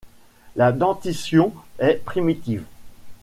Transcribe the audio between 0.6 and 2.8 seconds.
dentition est primitive.